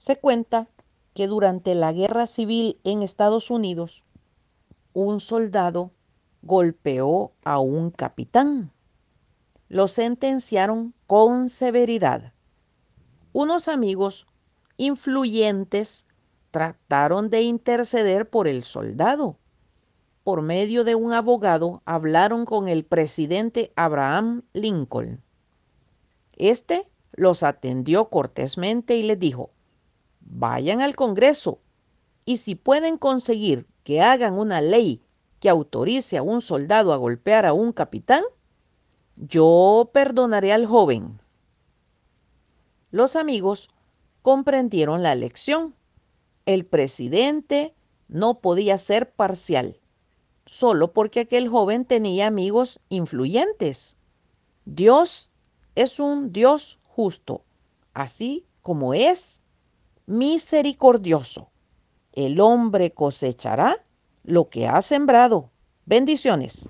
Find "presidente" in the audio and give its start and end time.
22.86-23.70, 46.66-47.74